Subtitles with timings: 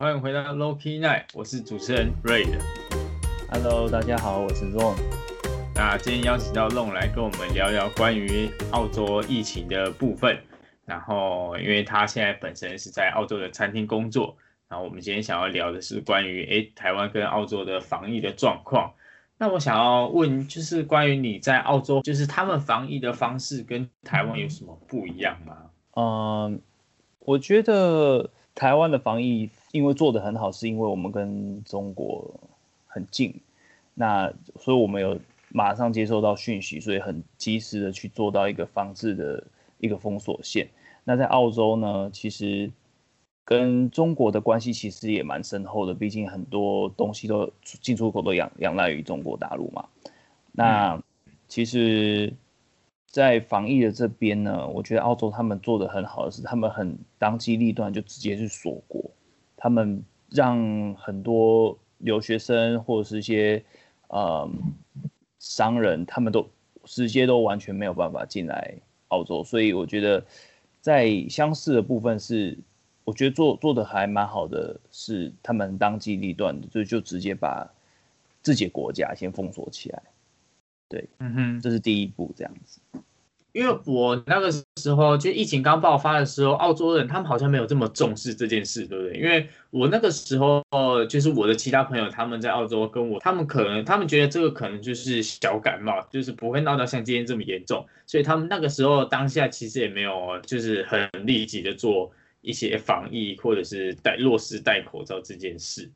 [0.00, 2.46] 欢迎回到 Loki Night，我是主持人 Ray。
[3.50, 4.94] Hello，大家好，我是 Ron。
[5.74, 10.38] 那今天邀请到 Ron 来跟我们聊聊关于澳洲疫情的部分。
[10.84, 14.36] 然后，因为他现在本身是在澳洲的餐厅工作，
[14.68, 18.92] 然后我们今天想要聊的是关于诶台湾跟澳洲的防疫的状况。
[19.36, 25.56] 那我想要问，就是关于你在澳洲，就是他们防疫的方式跟台湾有什么不一样吗？
[25.96, 26.62] 嗯，
[27.18, 29.50] 我觉得台湾的防疫。
[29.72, 32.32] 因为做的很好，是因为我们跟中国
[32.86, 33.34] 很近，
[33.94, 35.18] 那所以我们有
[35.50, 39.44] 马上接收到讯息，所以很及时的去做到一个防治的
[39.78, 40.68] 一个封锁线。
[41.04, 42.70] 那在澳洲呢，其实
[43.44, 49.86] 跟中国的关系其实也蛮深厚的，毕竟很多东西都进出口都仰仰赖于中国大陆嘛。
[50.52, 51.02] 那
[51.46, 52.32] 其实，
[53.06, 59.10] 在防疫的这边呢，我觉得澳洲他们做的很好的是，他们很当机立断，就直接去锁国。
[59.58, 63.62] 他们让很多留学生或者是一些
[64.08, 64.48] 呃
[65.38, 66.48] 商人，他们都
[66.84, 68.74] 直接都完全没有办法进来
[69.08, 70.24] 澳洲，所以我觉得
[70.80, 72.56] 在相似的部分是，
[73.04, 77.68] 我觉得做做的还蛮好的，是他们当机立断的，就就直接把
[78.40, 80.02] 自己的国家先封锁起来，
[80.88, 82.80] 对，嗯哼，这是第一步，这样子。
[83.58, 89.18] 因为我那个时候就疫情刚爆发的时候，澳洲人他们好像没有这么重视这件事，对不对？
[89.18, 90.62] 因为我那个时候
[91.08, 105.90] 就是我的其他朋友他们在澳洲跟我，他们可能他们觉得这个可能就是小感冒，就是不会闹到像今天这么严重，所以他们那个时候当下其实也没有就是很立即的做一些防疫或者是戴落实戴口罩这件事。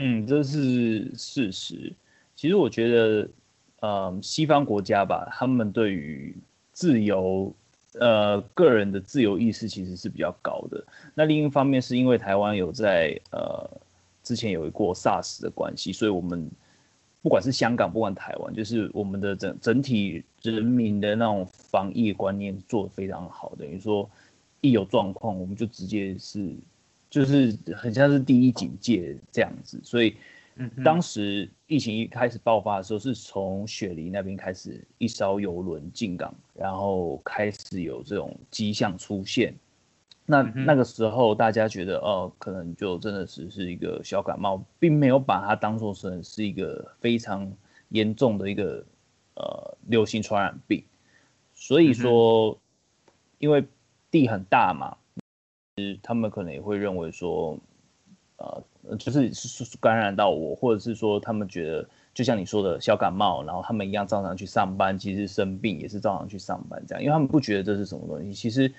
[0.00, 1.92] 嗯，这是事实。
[2.34, 3.28] 其实我觉得。
[3.86, 6.34] 嗯，西方国家吧，他们对于
[6.72, 7.54] 自由，
[8.00, 10.84] 呃，个人的自由意识其实是比较高的。
[11.14, 13.70] 那另一方面，是因为台湾有在呃
[14.24, 16.50] 之前有过 SARS 的关系，所以我们
[17.22, 23.54] 不管是香港，不管台湾，就是我们的整整体人民的那种防疫观念做得非常好。
[23.56, 24.10] 等于说，
[24.62, 26.52] 一有状况，我们就直接是
[27.08, 30.16] 就是很像是第一警戒这样子，所以。
[30.82, 39.54] 当时疫情一开始爆发的时候，是从雪梨那边开始一艘游轮进港，然后开始有这种迹象出现。
[40.24, 47.52] 那那个时候大家觉得，哦，可能就真的只是一个小感冒，并没有把它当做是是一个非常
[47.90, 48.82] 严重的一个
[49.34, 50.82] 呃流行传染病。
[51.52, 52.58] 所以说，
[53.38, 53.62] 因为
[54.10, 54.96] 地很大嘛，
[56.02, 57.58] 他们可能也会认为说。
[58.38, 58.62] 呃，
[58.98, 68.34] 就是是感染到我，或者是说他们觉得，就像你说的小感冒，然后他们一样照常去上班，其实生病也是照常去上班这样，因为他们不觉得这是什么东西。
[68.34, 68.70] 其实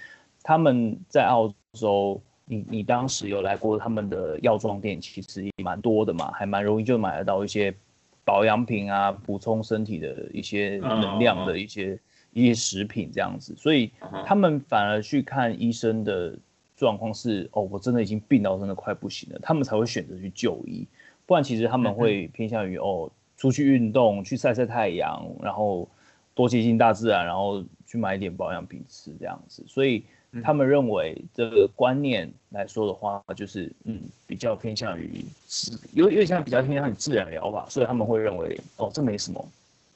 [0.44, 7.75] 他们在澳洲，你你当时有来过他们的药妆店，其实也蛮多的嘛，还蛮容易就买得到一些
[8.23, 12.00] 保养品啊，补充身体的一些能量的一些
[12.31, 13.91] 一些食品这样子，所以
[14.23, 16.38] 他们反而去看医生的。
[16.77, 20.88] 状况是哦，我真的已经病到真的快不行了，他们才会选择去就医，
[21.25, 25.89] 不然其实他们会偏向于哦，出去运动，去晒晒太阳，然后
[26.35, 29.63] 多接近大自然，然后去买一点保养品吃这样子。
[29.67, 30.03] 所以
[30.43, 39.43] 他们认为这个观念来说的话，就是嗯，比较偏向于是，有有点像比较偏向于自然疗法，所以他们会认为哦，这没什么，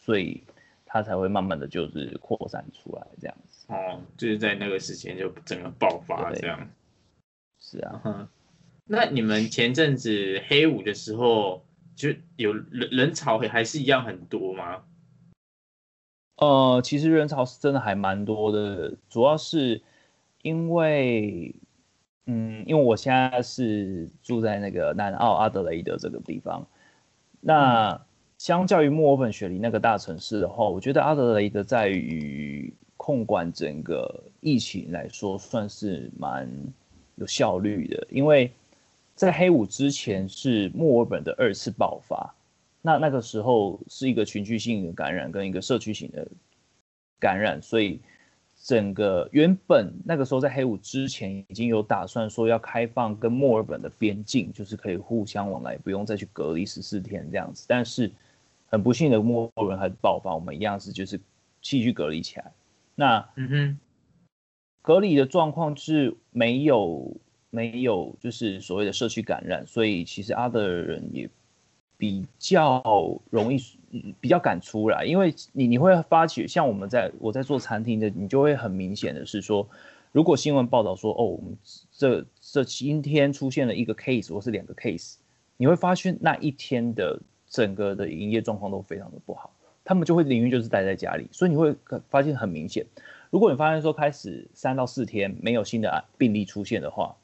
[0.04, 0.42] 所以
[0.92, 3.66] 他才会慢慢的就是扩散出来这样子。
[3.70, 6.68] 哦，就是在那个时间就整个爆发这样，
[7.60, 8.30] 是啊，
[8.86, 11.64] 那你们前阵子黑五的时候，
[11.96, 14.84] 就有人人潮还是一样很多吗？
[16.36, 19.82] 呃，其实人潮是真的还蛮多的，主要是
[20.42, 21.56] 因为，
[22.26, 26.68] 嗯，因为我现在是住在那个南澳阿德雷德这个地方，
[27.40, 28.06] 那
[28.42, 32.74] 相较于墨尔本雪梨那个大城市的话，我觉得阿德雷德在于。
[32.98, 36.48] 控管整个疫情来说，算是蛮
[37.16, 38.52] 有效率的，因为
[39.16, 42.32] 在黑五之前是墨尔本的二次爆发，
[42.80, 46.28] 那那个时候是一个群聚性的感染跟一个社区型的
[47.20, 48.00] 感染，所以
[48.56, 58.12] 整个原本那个时候在黑五之前已经有打算说要开放跟墨尔本的边境，就是可以互相往来，不用再去隔离十四天这样子，但是
[58.72, 61.20] 很不幸的墨尔本还是爆发，我们一样是就是
[61.62, 62.52] 继续隔离起来。
[62.96, 63.80] 那嗯哼，
[64.82, 67.14] 隔离的状况是没有
[67.50, 71.30] 没有，就是所谓的社区感染，所以其实阿德人也
[71.98, 73.60] 比较容易，
[74.22, 79.68] 比较敢出来，因为你你会发觉，像我们在我在做餐厅的，你就会很明显的是说，
[80.14, 81.58] 如果新闻报道说哦，我们
[81.92, 85.16] 这这今天出现了一个 case 或是两个 case，
[85.58, 87.20] 你会发现那一天的
[87.52, 89.54] 整个的营业状况都非常的不好，
[89.84, 91.76] 他们就会宁愿就是待在家里，所以你会
[92.10, 92.84] 发现很明显，
[93.30, 97.16] 如果你发现说开始三到四天没有新的病例出现的话，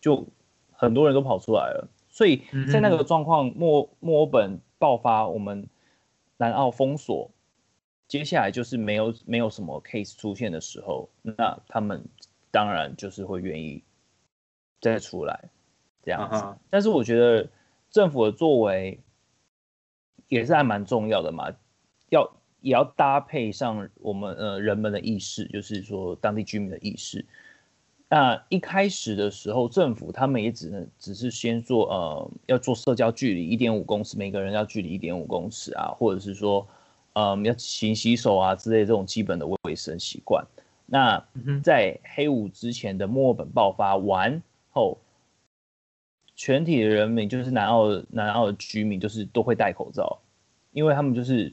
[0.00, 0.26] 就
[0.72, 2.42] 很多人都跑出来了，所以
[2.72, 5.68] 在那个状况墨墨尔本爆发，我们
[6.38, 7.30] 南澳封锁。
[8.08, 12.00] 接下来就是没有没有什么 case 出现的时候，那他们
[12.52, 13.82] 当然就是会愿意
[14.80, 15.50] 再出来
[16.04, 16.40] 这样子。
[16.70, 17.48] 但是我觉得
[17.90, 19.00] 政府的作为
[20.28, 21.52] 也是还蛮重要的嘛，
[22.10, 22.30] 要
[22.60, 27.24] 也要搭配上我们呃人们的意识，就是说当地居民的意识。
[28.08, 36.66] 那一开始的时候，政府他们也只能只是先做呃要做社交距离一点五公尺，每个人要距离一点五公尺啊，或者是说。
[37.18, 40.44] 嗯，要勤洗手啊之类这种基本的卫生习惯。
[40.84, 41.24] 那
[41.64, 44.98] 在黑五之前的墨尔本爆发完后，
[46.36, 50.20] 全体的人民就是南澳南澳的居民，就是都会戴口罩，
[50.70, 51.52] 因为他们就是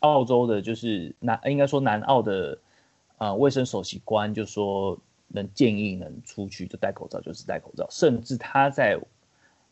[0.00, 2.56] 澳洲的，就是南应该说南澳的
[3.16, 4.96] 啊卫生首席官就说
[5.26, 7.84] 能建议能出去就戴口罩，就是戴口罩。
[7.90, 8.96] 甚至他在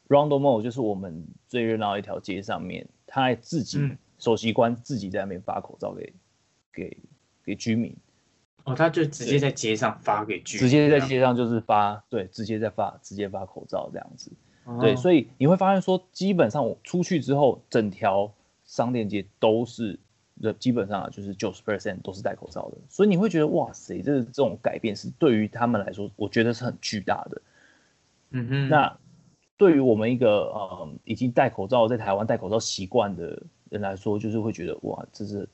[0.08, 3.96] Round Mall，就是我们最热闹一条街上面，他还自己。
[4.18, 6.10] 首席官自己在那边发口罩给
[6.72, 6.96] 给
[7.44, 7.94] 给居民，
[8.64, 14.32] 哦，他就直接在街上发给居民，直接在街上就是发，对，直接在发，直接发口罩这样子，
[14.80, 18.32] 对，所以你会发现说，基本上我出去之后，整条
[18.64, 19.98] 商店街都是，
[20.40, 27.42] 的基本上就是九十 percent 都是戴口罩的，所以你会觉得哇塞，这这种改变是对于他们来说，我觉得是很巨大的，
[28.30, 28.98] 嗯哼，那
[29.56, 33.42] 对于我们一个呃已经戴口罩在台湾戴口罩习惯的。
[33.68, 35.46] 人来说，就是会觉得哇，这是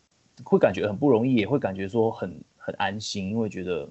[0.44, 3.88] 会感觉很不容易，也会感觉说很很安心，因为觉得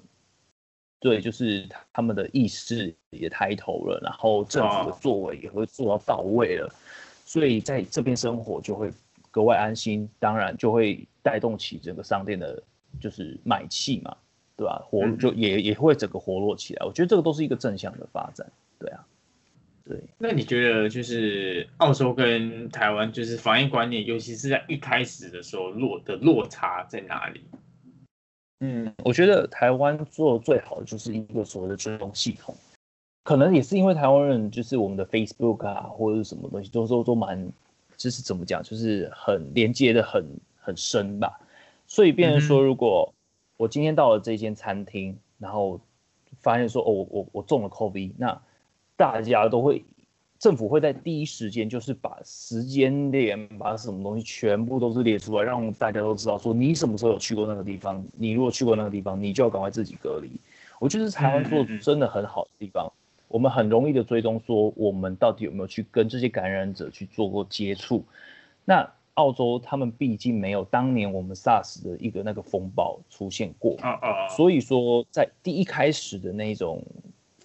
[1.02, 6.72] 对，就是他们的意识也抬头了，然后政府的作为也会做到到位了，
[7.24, 8.88] 所以在这边生活就会
[9.30, 12.62] 格外安心，当然就会带动起整个商店的，
[13.00, 14.16] 就是买气嘛，
[14.56, 14.80] 对吧？
[14.86, 18.46] 活就也也会整个活络起来，我觉得这个都是一个正向的发展，
[18.78, 19.04] 对啊。
[19.84, 27.40] 对，那你觉得就是澳洲跟台湾就是防疫观念，尤其是在一开始的时候落的落差在哪里？
[28.64, 32.54] 嗯，我觉得台湾做最好的就是一个所谓的追踪系统，
[33.24, 37.50] 可能也是因为台湾人就是我们的 Facebook 啊或者是什么东西都都都蛮，
[37.96, 40.24] 就是怎么讲，就是很连接的很
[40.56, 41.40] 很深吧。
[41.88, 43.12] 所以变成说，如果
[43.56, 45.80] 我今天到了这间餐厅，然后
[46.38, 48.40] 发现说哦，我我我中了 COVID，那
[48.96, 49.84] 大家都会，
[50.42, 60.28] 政府会在第一时间就是把时间点，把什么东西全部都是列出来，让大家都知道说你什么时候有去过那个地方，你如果去过那个地方，你就要赶快自己隔离。
[60.80, 62.92] 我觉得台湾做真的很好的地方，
[63.28, 68.04] 我们很容易的追踪说我们到底有没有去跟这些感染者去做过接触。
[68.64, 73.76] 那澳洲他们毕竟没有当年我们 SARS 的一个那个风暴出现过，
[74.36, 76.82] 所以说在第一开始的那种。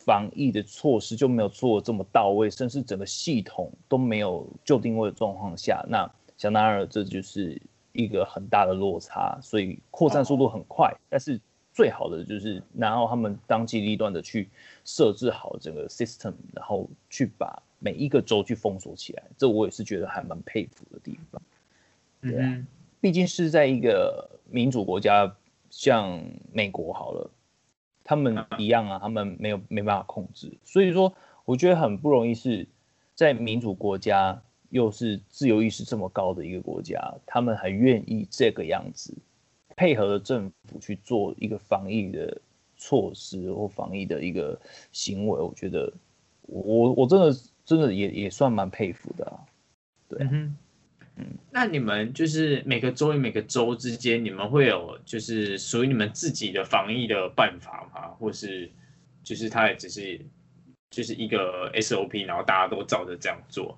[0.07, 7.62] 防疫的措施就没有做这么到位，甚至整个系统都没有就定位的状况下，那想当然这就是
[7.92, 10.95] 一个很大的落差，所以扩散速度很快。
[11.09, 11.38] 但是
[11.74, 14.48] 最好的就是，然后他们当机立断的去
[14.86, 21.41] 设置好整个 system，然后去把每一个州去封锁起来，这我也是觉得还蛮佩服的地方。
[22.22, 22.65] 对啊，
[23.01, 25.36] 毕竟是在一个民主国家，
[25.70, 26.17] 像
[26.53, 27.29] 美国好了。
[28.09, 32.65] 他们一样啊，他们没有没办法控制，所以说我觉得很不容易是
[33.13, 39.13] 在民主国家，又是自由意识这么高的一个国家，他们还愿意这个样子
[39.75, 42.41] 配合政府去做一个防疫的
[42.77, 44.57] 措施或防疫的一个
[44.93, 45.91] 行为，我觉得
[46.43, 47.35] 我我真的
[47.65, 49.35] 真的也也算蛮佩服的啊，
[50.07, 50.25] 对。
[50.31, 50.55] 嗯，
[51.51, 58.09] 那你们就是每个州与每个州之间，你们会有就是属于你们自己的防疫的办法吗？
[58.19, 58.71] 或是
[59.24, 60.19] 就是它也只是
[60.91, 63.77] 就是一个 SOP，然后大家都照着这样做？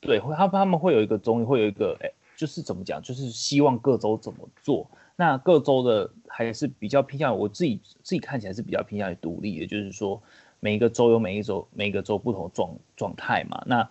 [0.00, 4.88] 对，会他他们会有一个中，会有一个哎，就是怎么讲，就是希望各州怎么做。
[5.16, 10.22] 那各州的还是比较偏向我自己自己看起来是比较偏向于独立的，就是说
[10.60, 13.62] 每一个州有每一州每一个州不同状状态嘛。
[13.66, 13.90] 那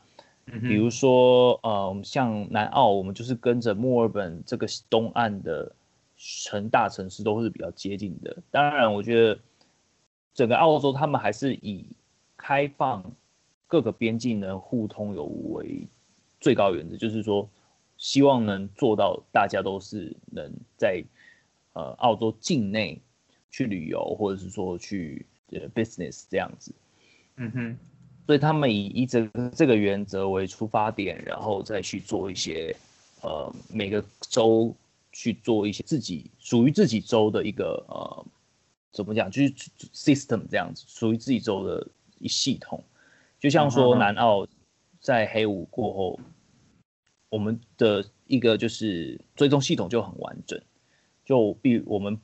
[0.62, 5.76] 比如说，呃，像南澳，我们就是跟着墨尔本这个东岸的
[6.16, 8.38] 城大城市都是比较接近的。
[8.50, 9.40] 当然，我觉得
[10.34, 11.86] 整个澳洲他们还是以
[12.38, 13.04] 开放
[13.68, 15.86] 各个边境能互通有无为
[16.40, 17.50] 最高原则，就是说
[17.98, 21.04] 希望能做到大家都是能在
[21.74, 23.02] 呃澳洲境内
[23.50, 26.74] 去旅游，或者是说去呃 business 这样子。
[27.36, 27.78] 嗯哼，
[28.28, 32.76] 所以他们以以这个这个原则为出发点，然后再去做一些
[33.22, 34.76] 呃每个州
[35.14, 38.26] 去做一些自己属于自己州的一个呃
[38.92, 39.54] 怎么讲，就是
[39.94, 41.88] system 这样子，属于自己州的
[42.20, 42.84] 一系统。
[43.40, 44.46] 就像说南澳
[45.00, 46.20] 在黑五过后，
[47.30, 50.60] 我们的一个就是追踪系统就很完整，
[51.24, 52.20] 就比我们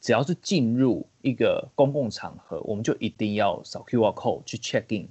[0.00, 5.08] 只要是进入一个公共场合，我们就一定要扫 QR code 去 check in，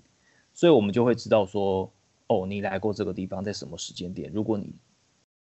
[0.58, 1.94] 所以我们就会知道说，
[2.26, 4.74] 哦，你来过这个地方，在什么时间点，如果你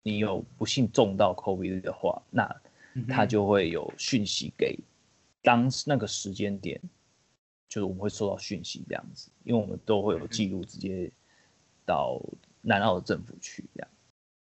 [0.02, 2.56] 你有不幸中到 COVID 的话，那
[3.10, 4.80] 它就会有讯息给
[5.42, 6.80] 当那个时间点。
[7.68, 11.12] 就是我们会收到讯息这样子，因为我们都会有记录，直接
[11.86, 12.22] 到
[12.62, 13.90] 南澳的政府去这样。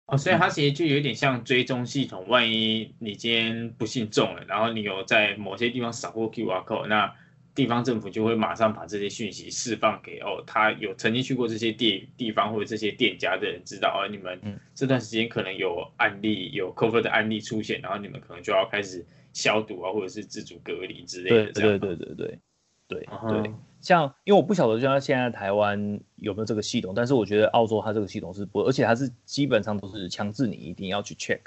[0.07, 2.27] 哦，所以它其实就有点像追踪系统。
[2.27, 7.15] 万一你今天不幸中了，然后你有在某些地方扫过 QR code，那
[7.55, 14.39] 地方政府就会马上把这些讯息释放给哦，他有曾经去过这些地地方或者这些店家的人知道，哦，你们
[14.73, 21.51] 这段时间可能有案例有 COVID 的案例出现，然后你们可能就要开始消毒啊，或者是自主隔离之类的。
[21.51, 22.39] 对对对对对。
[22.85, 25.79] 对对，像因为我不晓得，像现在台湾
[26.17, 31.39] 有没有这个系统，但是我觉得澳洲它这个系统是不，而且它是基本上都是强制你一定要去 check，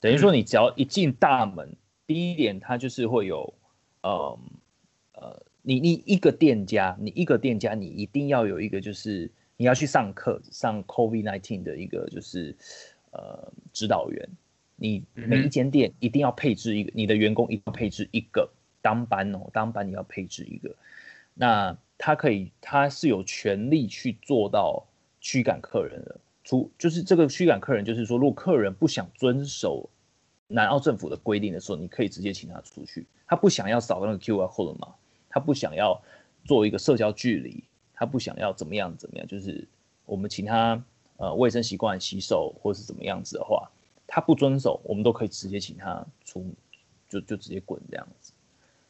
[0.00, 3.52] 等于说你只要一进大门，第一点它就是会有，
[4.02, 4.38] 呃
[5.16, 12.56] 呃，你你一个店家，你一个店家你一定要有一个就是你要去上课上 COVID nineteen 的一个就是
[13.10, 14.28] 呃指导员，
[14.76, 18.50] 你每一间店一定要配置一个，你的员工一定要配置一个。
[18.82, 20.76] 当班哦，当班你要配置一个，
[21.34, 24.86] 那他可以，他是有权利去做到
[25.20, 26.20] 驱赶客人的。
[26.44, 29.90] 除就是这个驱赶客人，就是说，如果客人不想遵守
[30.46, 33.04] 南澳政府的规定的时候，你可以直接请他出去。
[33.26, 34.94] 他不想要扫那个 QR code 嘛？
[35.36, 36.02] 他不想要
[36.46, 37.62] 做一个社交距离，
[37.92, 39.26] 他不想要怎么样怎么样？
[39.26, 39.68] 就是
[40.06, 40.82] 我们请他
[41.18, 43.70] 呃卫生习惯洗手或是怎么样子的话，
[44.06, 46.42] 他不遵守，我们都可以直接请他出，
[47.06, 48.32] 就就直接滚这样子。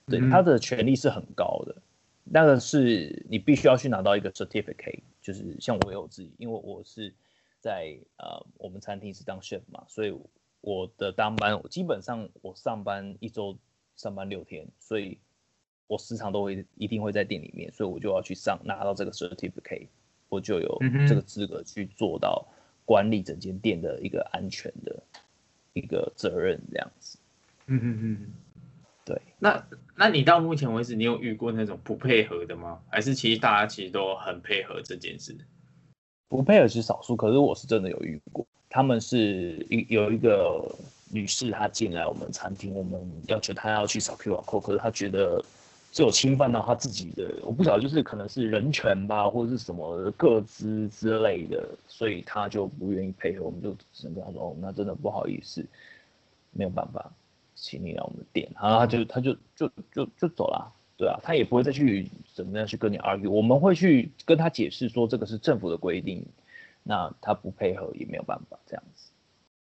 [0.07, 1.75] 对他的权利是很高的，
[2.23, 7.13] 那个是你必须要去拿到一个 certificate，就是像我有自己，因为我是
[7.59, 10.17] 在呃我们餐厅是当 chef 嘛，所以
[10.61, 13.59] 我的当班基本上我上班一周
[13.97, 15.19] 上班六天，所以
[15.87, 19.87] 我时常都会一定会在店里面，所以我就要去上拿到这个 certificate，
[20.29, 20.79] 我就有
[21.09, 22.47] 这个资格去做到
[22.85, 25.03] 管理整间店的一个安全的
[25.73, 27.19] 一个责任这样子。
[27.67, 28.33] 嗯嗯嗯。
[29.05, 29.65] 对，那
[29.95, 32.81] 那你到目前为止，你有遇过那种不配合的吗？
[32.91, 35.33] 还是其实大家其实都很配合这件事？
[36.27, 38.45] 不配合是少数，可是我是真的有遇过。
[38.69, 40.69] 他们是一有一个
[41.09, 45.41] 女士，她进来我们餐厅，我们要求她要去扫 QR code，可是她觉得
[45.97, 55.65] 这有侵犯到他自己的，我不晓得就是可能是人权吧，或者是什么各资之类的，所以他就不愿意配合，我们就只能跟他说，哦，那真的不好意思，
[56.51, 57.11] 没有办法。
[57.55, 66.27] 请你来我们的店，然后他就他就就就就走了，对啊，他也不会再去怎么样去跟你 argue，我们会去跟他解释说这个是政府的规定，
[66.83, 69.11] 那他不配合也没有办法这样子。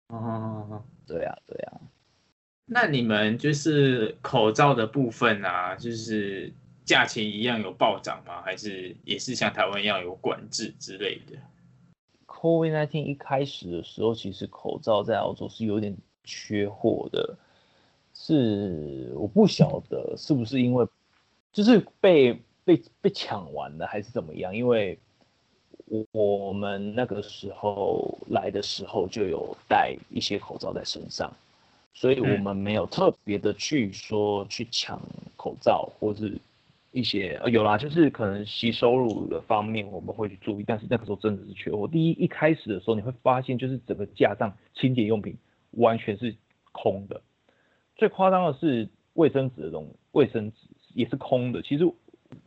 [0.09, 1.81] 哦，对啊，对啊。
[2.71, 6.53] 那你们就是口罩的部分啊，就是
[6.85, 8.43] 价钱一样有暴涨吗？
[8.43, 11.35] 还是也是像台湾一样有管制之类的
[12.27, 17.35] ？COVID-19 一开始的时候，其实口罩在澳洲是有点缺货的。
[18.13, 20.85] 是我不晓得是不是因为
[21.53, 24.53] 就是被被被抢完了还是怎么样？
[24.53, 24.99] 因为
[26.11, 31.31] 我们那个时候来的时候就有带一些口罩在身上，
[31.93, 35.01] 所以我们没有特别的去说去抢
[35.36, 36.39] 口罩或是
[36.91, 41.88] 一些有啦，就是可能吸收入的方面我们会去注意，但是那个时候真的是缺货。
[41.88, 45.38] 第一一开始的时候你会发现就是整个架上清洁用品
[45.72, 46.36] 完全是
[46.72, 47.22] 空的。
[47.96, 50.58] 最夸张的是卫生纸的东，卫生纸
[50.93, 51.62] 也是空的。
[51.62, 51.84] 其实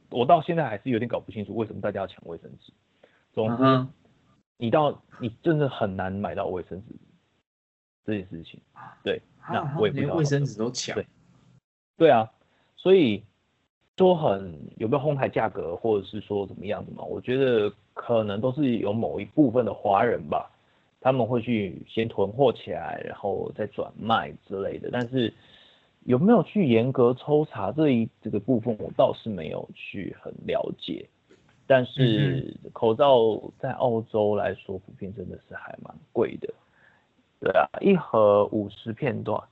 [0.09, 2.73] 我到现在还是有点搞不清楚为什么大家要抢卫生纸。
[3.33, 3.87] 总之，
[4.57, 6.95] 你到你真的很难买到卫生纸
[8.05, 8.61] 这件事情。
[9.05, 9.21] 对，
[9.51, 10.15] 那我也不知道。
[10.15, 10.95] 卫生纸都抢。
[10.95, 11.07] 对，
[11.97, 12.31] 对啊，
[12.77, 13.23] 所以
[13.97, 17.05] 说很有没有哄抬价格，或者是说怎么样的嘛？
[17.05, 20.51] 我觉得可能都是有某一部分的华人吧。
[21.05, 24.89] 他们会去先囤货起来，然后再转卖之类的。
[24.93, 25.35] 但是
[26.05, 31.05] 有没有去严格抽查这一这个部分，我倒是没有去很了解。
[31.67, 36.55] 但是口罩在澳洲来说，普遍真的是还蛮贵的。
[37.43, 39.49] 对啊，一盒五十片多少？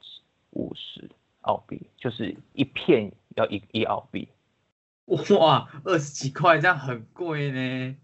[0.52, 1.10] 五十
[1.42, 4.28] 澳币，就是一片要一一澳币。
[5.38, 7.96] 哇，二十几块这样很贵呢。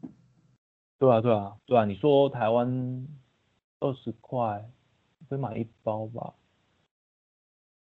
[0.99, 3.07] 对啊，对啊，对啊，你说台湾
[3.78, 4.69] 二十块
[5.28, 6.35] 可以买一包吧？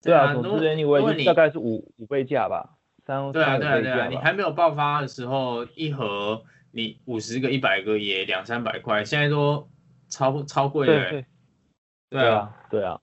[0.03, 9.67] 对啊，总之 anyway 大概是五五倍价吧，三对啊，对啊，对啊，你还没有爆发的时候，一盒你五十个、一百个也两三百块，现在都
[10.09, 11.23] 超超贵了。
[12.09, 12.99] 对啊，对啊，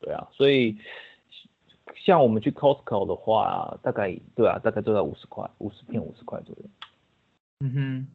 [0.00, 0.78] 对啊，所以
[2.04, 6.70] 像我们去 Costco 的话，大概对啊，大概都在五十块，五十片五十块左右。
[7.60, 8.06] 嗯哼，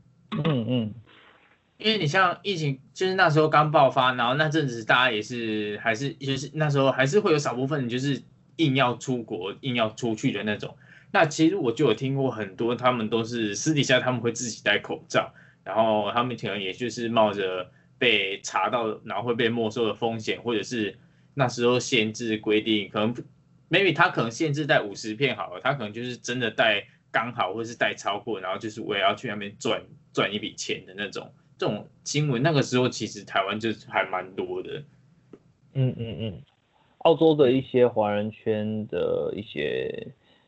[0.45, 0.93] 嗯嗯。
[1.77, 8.21] 因为你像疫情，就是那时候刚爆发，然后那阵子大家也是还是就是那时候还是会有少部分就是
[8.57, 10.77] 硬要出国、硬要出去的那种。
[11.11, 15.33] 那其实我就有听过很多，他们都是私底下他们会自己戴口罩，
[15.63, 17.71] 然后他们可能也就是冒着
[18.01, 20.97] 被查到然后会被没收的风险，或者是
[21.35, 23.13] 那时候限制规定，可能
[23.69, 31.31] maybe 他可能限制带五十片好了，他可能就是真的带刚好，或是带超过，然后就是我也要去那边赚赚一笔钱的那种。
[31.59, 34.83] 这种新闻那个时候其实台湾就是还蛮多的，
[35.73, 36.41] 嗯嗯嗯，
[37.03, 40.07] 澳洲的一些华人圈的一些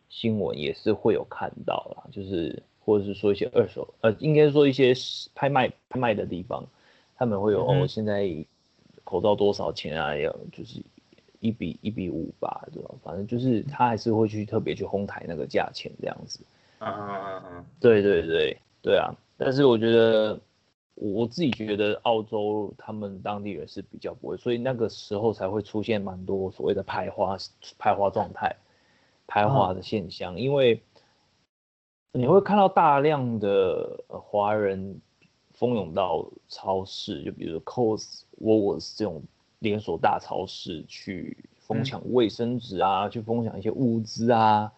[0.09, 4.91] 新闻也是会有看到啦，就是或者是说一些二手，呃，应该说一些
[5.35, 6.67] 拍卖拍卖的地方，
[7.23, 8.27] 他们会有哦，现在
[9.03, 10.15] 口罩多少钱啊？
[10.15, 10.81] 要就是
[11.39, 12.89] 一比一比五吧，对吧？
[13.03, 16.39] 反正就是他还是会去特别去哄抬那个价钱这样子，
[16.79, 17.65] 啊啊啊！
[17.79, 20.39] 对对对对啊，但是我觉得。
[20.95, 27.35] 我自己觉得澳洲他们当地人是比较不会，所以那个时候才会出现蛮多所谓的排花
[27.79, 28.55] 排花状态、
[29.25, 30.83] 排花的现象，因为
[32.11, 35.01] 你会看到大量的华人
[35.53, 39.21] 蜂拥到超市，就比如 Coles、Woolworths 这种
[39.59, 44.71] 连锁大超市去疯抢卫生纸啊，去疯抢一些物资啊。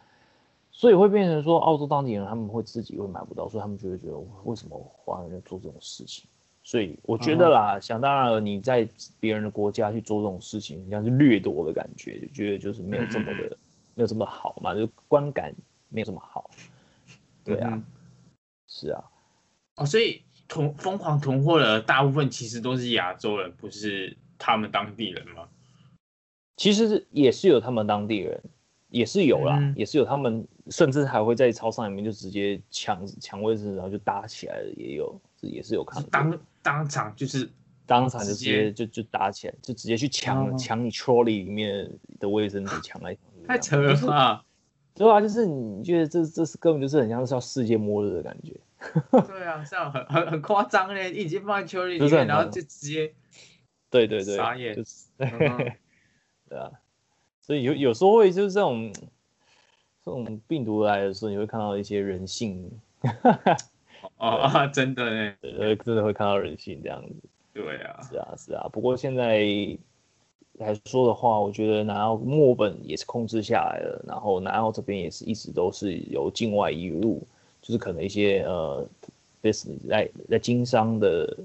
[0.71, 6.25] 所以会变成说，澳洲当地人他们会自己会买不到，所以他们就会觉得为什么华人做这种事情？
[6.63, 8.85] 所以我觉得啦，想当然了，你在
[9.19, 13.55] 别人的国家去做这种事情，像是掠夺的感觉，就觉得就是没有这么的，
[13.93, 15.53] 没有这么好嘛，就观感
[15.87, 16.49] 没有这么好。
[17.43, 17.81] 对啊，
[18.67, 19.03] 是啊，
[19.77, 25.47] 哦，所以囤疯狂囤货的大部分其实都是亚洲人，不是他们当地人吗？
[26.57, 28.41] 其实是也是有他们当地人。
[28.89, 36.09] 也是有啦，也是有他们，甚至还会在超商里面就直接抢抢位置，然后就打起来了，也有，也是有看到。
[36.09, 37.49] 当当场就是
[37.85, 44.45] 当场就直接就就打起来，就直接去抢抢你 trolley 里面的卫生纸，抢来太扯了吧？
[44.93, 48.55] 对啊，就是你觉得这这是根本就是很像是要世界末日的感觉。
[49.27, 53.13] 对啊，这样很很很夸张嘞，已经放在 trolley 里面，然后就直接
[53.89, 54.75] 对对对，傻眼，
[56.47, 56.71] 对啊。
[57.41, 58.91] 所以有有时候会就是这种
[60.03, 62.71] 这种病毒来的时候，你会看到一些人性。
[64.17, 67.15] 哦，真的呢，呃，真的会看到人性这样子。
[67.53, 68.67] 对啊，是啊，是啊。
[68.71, 69.45] 不过现在
[70.53, 77.27] 来说的话，我觉得南澳墨本也是控制下来了，然后南澳这边也是一直都是由境外引入，
[77.65, 78.87] 就是可能一些呃
[79.41, 81.35] business 在在经商的。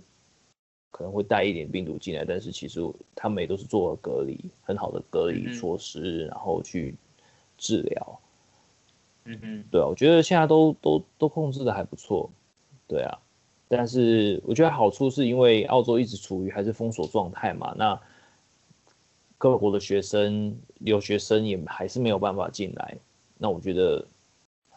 [0.92, 2.80] 可能会带一点病毒进来，但是其实
[3.14, 6.94] 他们也都是做了隔离，很好的隔离措施，然后去
[7.56, 8.20] 治疗。
[9.24, 12.28] 嗯嗯，对啊，我觉得现在都都都控制的还不错。
[12.86, 13.18] 对啊，
[13.68, 17.98] 但是我觉得好处是因为澳洲一直处于还是封锁状态嘛，那
[19.38, 22.98] 各国的学生、留学生也还是没有办法进来。
[23.38, 24.04] 那我觉得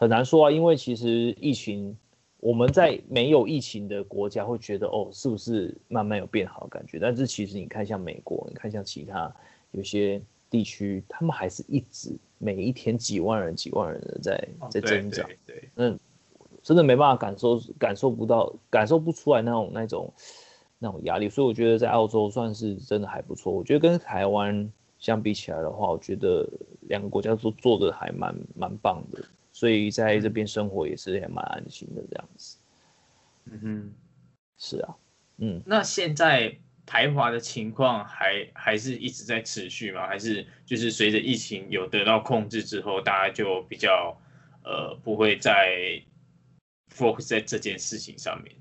[0.03, 1.97] 很难说啊，因为其实疫情。
[2.39, 6.99] 我们在没有疫情的国家会觉得哦，是不是慢慢有变好的感觉？
[6.99, 9.33] 但是其实你看，像美国，你看像其他
[9.71, 15.25] 有些地区，他们还是一直每一天几万人、几万人的在在增长。
[15.45, 15.97] 对，那
[16.61, 20.13] 真的没办法感受，感受不到，感受不出来那种那种
[20.79, 21.29] 那种压力。
[21.29, 23.53] 所以我觉得在澳洲算是真的还不错。
[23.53, 26.45] 我觉得跟台湾相比起来的话，我觉得
[26.89, 29.23] 两个国家都做的还蛮蛮棒的。
[29.55, 32.57] 所以在这边生活也是也蛮安心的这样子，
[33.45, 33.93] 嗯哼，
[34.57, 34.95] 是啊，
[35.37, 40.07] 嗯，那现在排华的情况还还是一直在持续吗？
[40.07, 44.17] 还是就是随着疫情有得到控制之后，大家就比较
[44.63, 46.01] 呃不会再
[46.91, 48.55] focus 在这件事情上面？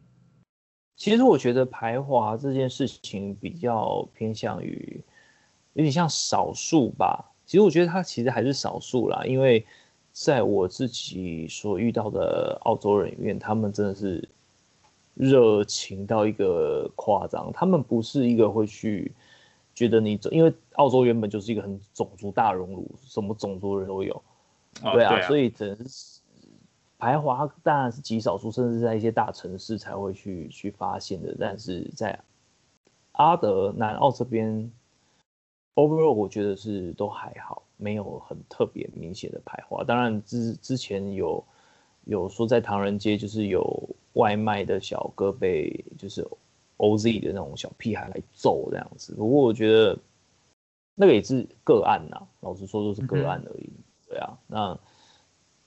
[0.96, 5.02] 其实我觉得排华这件事情比较偏向于
[5.72, 7.33] 有点像少数吧。
[7.46, 9.64] 其实我觉得它其实还是少数啦，因为。
[10.12, 14.29] 在我自己所遇到的澳洲人里面，他们真的是
[15.14, 17.51] 热情到一个夸张。
[17.53, 19.11] 他们不是一个会去
[19.75, 24.22] 觉得你，因为澳洲原本就是一个很种族大熔炉，什么种族人都有，
[24.92, 26.20] 对啊，所以真是
[26.98, 31.35] 排华当然是极少数，甚至在一些大城市才会去去发现的。
[31.40, 32.18] 但是在
[33.12, 34.70] 阿德南澳这边
[35.75, 39.82] ，overall 我觉得是都还好，没有很特别明显的排华。
[39.82, 41.44] 当然之之前有
[42.04, 46.26] 有说在唐人街就是有外卖的小哥被就是
[46.76, 49.14] OZ 的那种小屁孩来揍这样子。
[49.14, 49.98] 不过我觉得
[50.94, 53.68] 那个也是个案呐，老实说都是个案而已。
[54.08, 54.78] 对啊，那。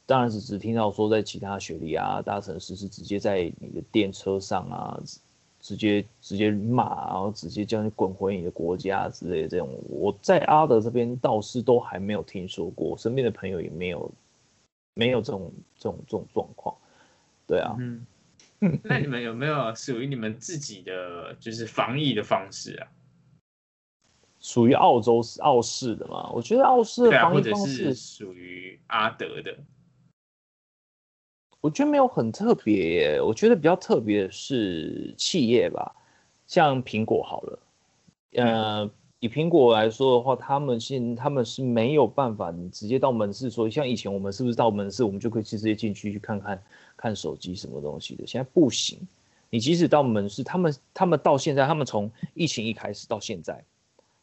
[0.07, 5.01] 当然是只听到说在其他学历啊大城市是直接在你的电车上啊，
[5.65, 14.11] 直接直接骂，然后直接叫你滚回你的国家之类的这种，我在阿德这边倒是都还没有听说过，身边的朋友也没有
[14.93, 16.75] 没有这种这种这种状况。
[17.47, 18.05] 对啊，嗯，
[18.83, 22.87] 那你们有没有属于你们自己的就是防疫的方式啊？
[24.39, 26.29] 属于澳洲澳式的嘛？
[26.31, 29.57] 我觉得澳式的防疫方式属于阿德的。
[31.65, 35.95] 我觉得没有很特别，我觉得比较特别的是企业吧，
[36.45, 37.59] 像苹果好了，
[38.33, 46.61] 呃，以苹果来说的话，他们现他们是没有办法，你直接到门市说，像以前我们是不是到门市，我们就可以直接进去去看看
[46.95, 48.27] 看手机什么东西的？
[48.27, 48.99] 现在不行，
[49.49, 53.63] 你即使到门市，他们他们到现在，他们从疫情一开始到现在，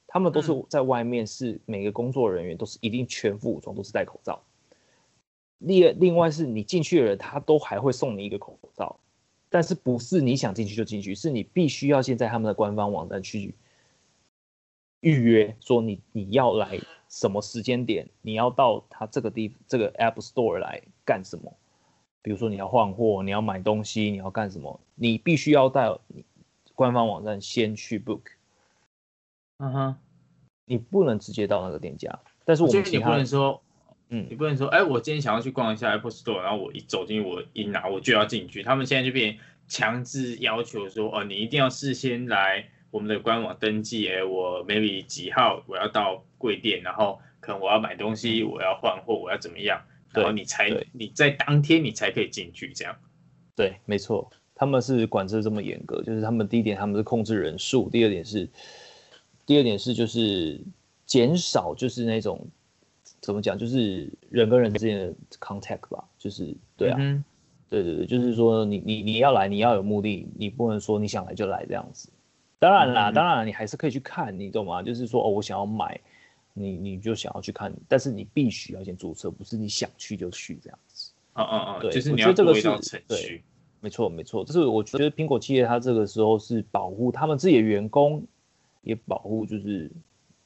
[0.07, 4.41] 他们都是在外面，是每个工作人员都是一定全副武装，都是戴口罩。
[5.65, 8.99] 另另外是你进去的人，他都还会送你一个口罩，
[9.49, 13.55] 但是不是你想进去就进去，是你必须要先在他们的官方网站去
[15.01, 21.53] 预约，说你你要来什么时间点，你要到他这个地这个 App Store 来干什么？
[22.23, 24.81] 比如说你要换货，你要买东西，你要干什么？
[24.95, 26.25] 你必须要到你
[26.75, 28.23] 官方网站先去 book。
[29.59, 29.97] 嗯哼，
[30.65, 33.61] 你不能直接到那个店家，但是我们你不能说。
[34.15, 38.63] 嗯，你不能说，哎，我今天想要去逛一下 Apple Store，然后我一走进去，我一拿我就要进去。
[38.63, 52.95] 他们现在就变强制要求说，哦，你一定要事先来我们的官网登记，哎，我 maybe 几号我要到柜店，然后可能我要买东西，我要换货，我要怎么样，然后你才你在当天你才可以进去，这样。
[53.57, 58.47] 对，没错，他们是管制这么严格，就是他们第一点他们是控制人数，第二点是，
[59.47, 60.61] 第二点是就是
[61.07, 62.47] 减少就是那种。
[63.23, 63.57] 怎么讲？
[63.57, 66.99] 就是人跟人之间的 contact 吧，就是对啊，
[67.71, 72.11] 对对对，就是说你你你要来，你要有目的，你不能说你想来就来这样子。
[72.59, 74.83] 当然啦，当然你还是可以去看，你懂吗？
[74.83, 75.99] 就是说哦，我想要买，
[76.53, 81.13] 你你就想要去看，但是你必须要先注册，不是你想去就去这样子。
[81.35, 82.63] 哦哦哦，对，就是你要这个是
[83.07, 83.43] 对，
[83.81, 88.27] 没错没错，这是我觉得苹果企业它这个时候是保护他们自己的员工，
[88.83, 89.89] 也保护就是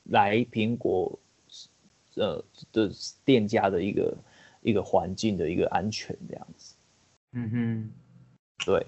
[0.05, 1.19] 来苹果。
[2.17, 2.91] 呃的
[3.25, 4.17] 店家的一个
[4.63, 6.75] 一个环境的一个安全这样子，
[7.33, 7.91] 嗯哼，
[8.65, 8.87] 对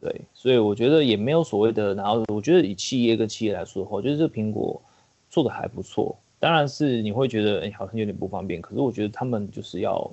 [0.00, 4.82] 对，所以我觉得也没有所谓的，然后我觉得以企业跟企业来说的话，我觉得这苹果
[5.30, 6.16] 做的还不错。
[6.38, 10.10] 当然是你会觉得哎好像有点不方便，可是我觉得他们就是要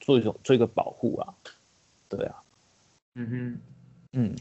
[0.00, 1.34] 做一种做一个保护啊，
[2.08, 2.42] 对啊，
[3.14, 3.58] 嗯哼，
[4.14, 4.36] 嗯，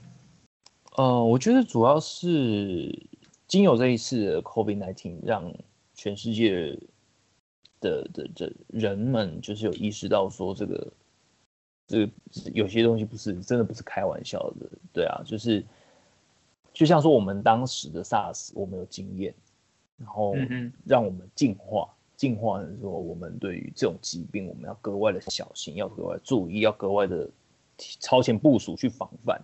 [0.96, 3.00] 呃，我觉得主要是
[3.48, 5.54] 经有这一次的 COVID-19 让
[5.94, 6.76] 全世界。
[7.80, 10.88] 的的的人们就是有意识到说这个，
[11.88, 12.12] 这个
[12.54, 15.64] 有些东西不是真的不是开玩笑的，对啊，就是
[16.74, 19.34] 就像说我们当时的 SARS，我们有经验，
[19.98, 20.36] 然后
[20.86, 27.30] 让我们进化，进化的时候，我们对于这种疾病，我们要格外的小心，要格外注意，要格外的
[27.78, 29.42] 超前部署去防范。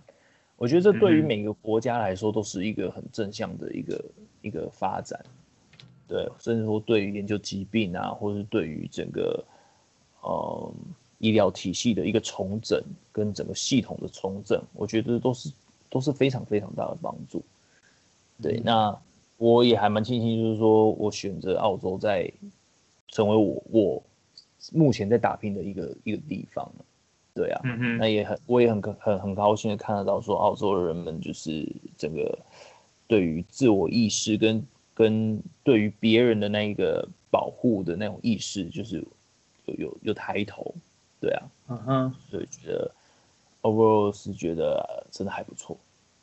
[0.56, 4.04] 我觉得这对于每个国家来说都是一个很正向的一个
[4.40, 5.22] 一个发展。
[6.08, 9.44] 对，甚至说对于研究疾病啊，或者是对于整个
[10.22, 10.72] 呃
[11.18, 15.52] 医疗体系的一个重整跟整个系统的重整，我觉得都是
[15.90, 17.42] 都是非常非常大的帮助。
[18.42, 18.96] 对，那
[19.36, 22.30] 我也还蛮庆幸，就是说我选择澳洲在
[23.08, 24.02] 成为我我
[24.72, 26.70] 目前在打拼的一个一个地方。
[27.34, 27.60] 对啊，
[27.98, 32.38] 那也很我也很很很高兴的看得到说澳洲的人们就是整个
[33.06, 39.04] 对于自我意识跟跟对于别人的那一个保护的那种意识，就是
[39.66, 40.74] 有有有抬头，
[41.20, 42.90] 对啊，嗯哼，所以觉得
[43.60, 45.76] overall 是觉得真的还不错，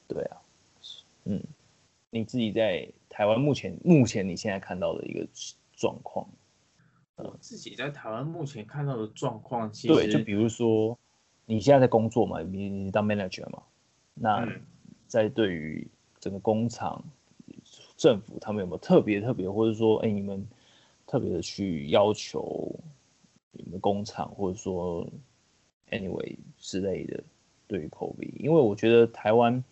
[0.08, 0.38] 对啊，
[1.26, 1.40] 嗯，
[2.10, 5.24] 你自己在台湾目前目前你现在看到的一个
[5.76, 6.28] 状况，
[7.18, 10.98] 我自己在台湾目前看到的状况，其实对，就比如说
[11.46, 13.62] 你现在在工作嘛，你你当 manager 嘛，
[14.16, 14.48] 那
[15.08, 15.88] 在对于
[16.20, 17.04] 整个工厂。
[18.04, 20.46] 政府他们有没有特别特别，或者说，哎，你们
[21.08, 22.78] 特别的去要求
[23.54, 25.08] 你们工厂，或者说
[25.90, 27.24] anyway 之类的，
[27.66, 29.64] 对于 COVID，因为我觉得台湾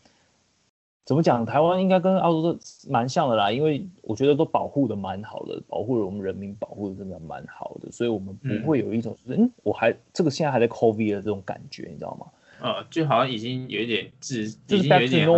[1.03, 12.27] 怎么讲，台湾应该跟澳洲都蛮像的啦，因为我觉得都保护的蛮好的，保护了我们人民保护的真的蛮好的，所以我们不会有一种就是嗯，我还这个现在还在 COVID 的这种感觉，你知道吗？
[12.61, 15.37] 呃就好像已经有一点自自带一点幽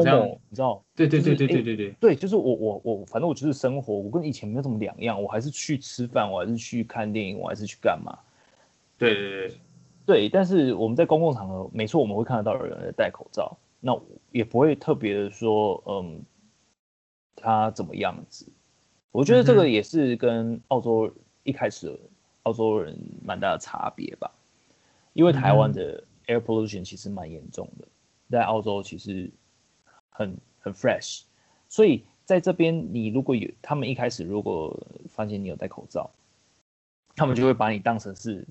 [0.49, 0.83] 你知道。
[0.95, 1.91] 对对对对对对对。
[1.99, 8.17] 对就是我我我反正我就是生活我跟以前没有什么两样我还是去吃饭我还是去看电影我还是去干嘛
[8.97, 9.57] 对对对。
[10.05, 13.97] 对但是我们在公共场合没错我们会看得到有人在戴口罩那
[14.31, 16.21] 也不会特别的说嗯
[17.35, 18.47] 他怎么样子。
[19.11, 21.11] 我觉得这个也是跟澳洲
[21.43, 21.99] 一开始
[22.43, 24.31] 澳洲人蛮大的差别吧。
[25.13, 27.87] 因为台湾的 Air pollution 其实蛮严重的，
[28.29, 29.29] 在澳洲其实
[30.09, 31.23] 很很 fresh，
[31.67, 34.75] 所以在这边你如果有他们一开始如果
[35.09, 36.09] 发现你有戴口罩，
[37.15, 38.47] 他们就会把你当成是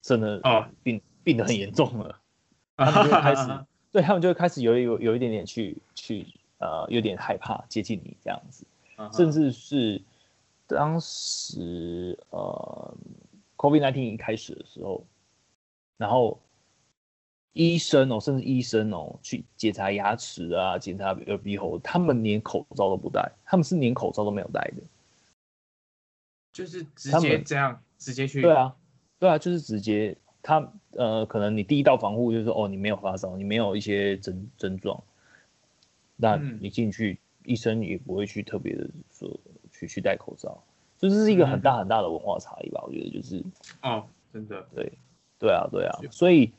[0.00, 2.20] 真的哦病病得很严重了，
[2.76, 6.26] 他们就会开始对他们就会开始有有有一点点去去
[6.58, 8.64] 呃有点害怕接近你这样子，
[9.12, 10.00] 甚至是
[10.66, 12.96] 当时呃
[13.56, 15.04] COVID nineteen 一开始的时候，
[15.96, 16.38] 然后。
[17.54, 24.82] 医生哦，甚至医生哦，去检查牙齿啊，检查耳鼻喉，他们连口罩都不戴，他们是连口罩都没有戴的，
[26.52, 28.42] 就是直接这样直接去。
[28.42, 28.76] 对啊，
[29.18, 35.02] 对啊，就是直接他呃，可能你第一道防护就是说，哦，你没有发烧，你没有一些症症状，
[36.14, 39.28] 那你进去，医生也不会去特别的说
[39.72, 40.62] 去去戴口罩，
[40.96, 42.84] 所以这是一个很大很大的文化差异吧？
[42.86, 43.42] 我觉得就是
[43.82, 44.92] 哦，真的，对，
[45.40, 46.52] 对啊，对啊，所以。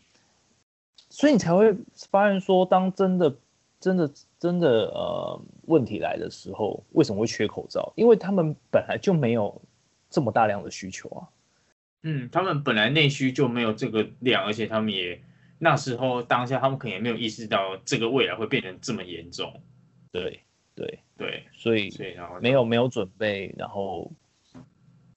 [1.10, 1.76] 所以你才会
[2.10, 3.36] 发现说，当真的、
[3.80, 7.92] 真的、真的呃问题来的时候，为什么会缺口罩？
[7.96, 9.62] 因为他们本来就没有
[10.10, 11.28] 这么大量的需求啊。
[12.04, 15.22] 嗯，他们本来内需就没有这个量，而且他们也
[15.58, 19.62] 那时候当下他们可能也没有意识到这个未来会变成这么严重。
[20.12, 20.42] 对
[20.76, 24.12] 对对，所以所以然后没有没有准备，然后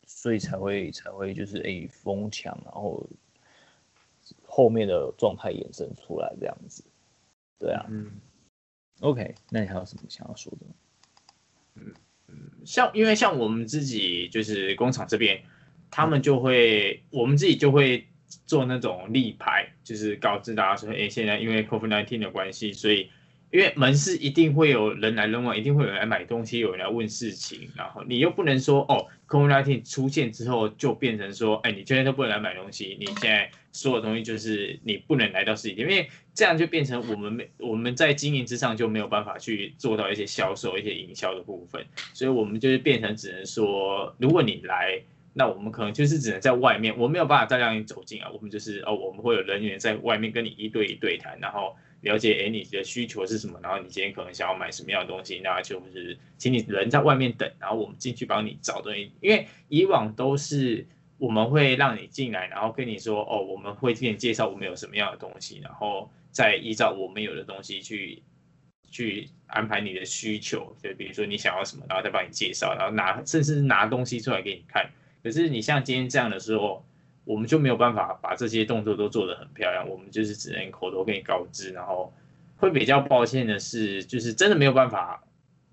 [0.07, 3.07] 所以才会才会就是哎疯抢，然后。
[4.55, 6.85] 后面的状态衍生出来这样子，
[7.59, 8.21] 对啊，嗯
[9.01, 10.67] ，OK，那你还有什么想要说的？
[11.77, 11.95] 嗯
[12.29, 12.35] 嗯，
[12.67, 15.41] 像因为像我们自己就是工厂这边，
[15.91, 18.07] 他们就会我们自己就会
[18.45, 23.11] 做那种立牌，就是告知大家说，哎，现在因为 COVID-19 的关系，所以。
[23.53, 51.75] 因为门市一定会有人来人往，一定会有人来买东西，有人来问事情，然后你又不能说哦，COVID-19 出现之后就变成说，哎，你今天都不能来买东西，你现在所有东西就是你不能来到实体店，因为这样就变成我们没我们在经营之上就没有办法去做到一些销售、一些营销的部分，所以我们就是变成只能说，如果你来，那我们可能就是只能在外面，我没有办法再让你走进啊，我们就是哦，我们会有人员在外面跟你一对一对谈，然后。
[52.03, 53.61] 了解，哎，你的需求是什么？
[53.63, 55.41] 然后你今天可能想要买什么样的东西？
[55.45, 59.13] 那就是请你人在外面等，然后我们进去帮你找东西。
[59.21, 60.85] 因为以往都是
[61.23, 68.23] 我们会让你进来，然后跟你说，哦，我们会给你介绍我们有什么样的东西，然后再依照我们有的东西去
[68.91, 70.75] 去安排你的需求。
[70.83, 74.91] 就比如说你想要什么，然后再帮你介绍，然后拿甚至是拿东西出来给你看。
[75.23, 76.85] 可是你像今天这样的时候。
[77.25, 82.13] 我们就没有办法把这些动作都做得很漂亮，我们就是只能口头跟你告知，然后
[82.57, 85.23] 会比较抱歉的是，就是真的没有办法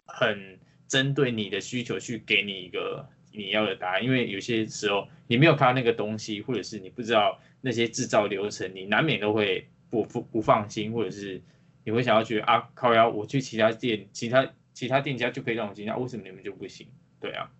[0.06, 11.42] 很针对你的需求去给你一个你要的答案，因为有些时候你没有看到那个东西，或者是你不知道那些制造流程，你难免都会不不不放心，或者是
[11.84, 16.88] 你会想要去啊靠呀，我去其他店，其他其他店家就可以让我进，那为什么你们就不行？
[17.20, 17.52] 对啊，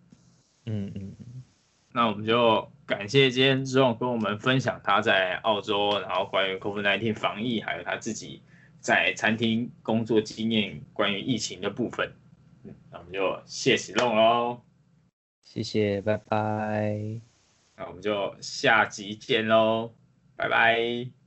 [0.66, 1.44] 嗯嗯嗯。
[1.92, 8.44] 那我们就感谢今天之后跟我们分享他在澳洲，然后关于 COVID-19 防疫，还有他自己
[8.80, 12.14] 在餐厅工作经验，关于疫情的部分。
[12.92, 14.62] 那我们就谢谢龙喽，
[15.50, 17.20] 谢谢，拜拜。
[17.76, 19.96] 那我们就下集见喽，
[20.36, 21.19] 拜拜。